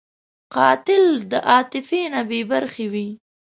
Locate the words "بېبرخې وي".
2.29-3.07